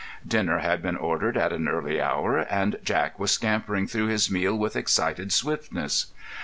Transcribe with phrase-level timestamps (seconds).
[0.27, 4.57] Dinner had been ordered at an early hour, and Jack was scampering through his meal
[4.57, 6.07] with excited swiftness.